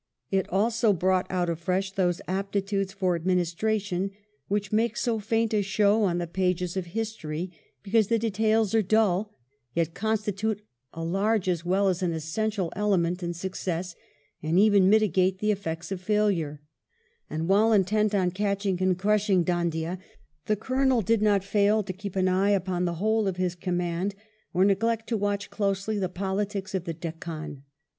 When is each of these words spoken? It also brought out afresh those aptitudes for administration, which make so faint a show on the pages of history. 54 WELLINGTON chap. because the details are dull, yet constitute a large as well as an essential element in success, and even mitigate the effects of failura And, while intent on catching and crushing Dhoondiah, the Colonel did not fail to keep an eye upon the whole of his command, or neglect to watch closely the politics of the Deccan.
It 0.31 0.49
also 0.49 0.93
brought 0.93 1.27
out 1.29 1.47
afresh 1.47 1.91
those 1.91 2.21
aptitudes 2.27 2.91
for 2.91 3.15
administration, 3.15 4.09
which 4.47 4.71
make 4.71 4.97
so 4.97 5.19
faint 5.19 5.53
a 5.53 5.61
show 5.61 6.05
on 6.05 6.17
the 6.17 6.25
pages 6.25 6.75
of 6.75 6.87
history. 6.97 7.51
54 7.83 7.83
WELLINGTON 7.83 7.83
chap. 7.83 7.83
because 7.83 8.07
the 8.07 8.17
details 8.17 8.73
are 8.73 8.81
dull, 8.81 9.35
yet 9.75 9.93
constitute 9.93 10.65
a 10.91 11.03
large 11.03 11.47
as 11.47 11.63
well 11.63 11.87
as 11.87 12.01
an 12.01 12.13
essential 12.13 12.73
element 12.75 13.21
in 13.21 13.35
success, 13.35 13.95
and 14.41 14.57
even 14.57 14.89
mitigate 14.89 15.37
the 15.37 15.51
effects 15.51 15.91
of 15.91 16.03
failura 16.03 16.57
And, 17.29 17.47
while 17.47 17.71
intent 17.71 18.15
on 18.15 18.31
catching 18.31 18.81
and 18.81 18.97
crushing 18.97 19.43
Dhoondiah, 19.45 19.99
the 20.47 20.55
Colonel 20.55 21.03
did 21.03 21.21
not 21.21 21.43
fail 21.43 21.83
to 21.83 21.93
keep 21.93 22.15
an 22.15 22.27
eye 22.27 22.49
upon 22.49 22.85
the 22.85 22.95
whole 22.95 23.27
of 23.27 23.37
his 23.37 23.53
command, 23.53 24.15
or 24.51 24.65
neglect 24.65 25.07
to 25.09 25.15
watch 25.17 25.51
closely 25.51 25.99
the 25.99 26.09
politics 26.09 26.73
of 26.73 26.85
the 26.85 26.93
Deccan. 26.95 27.61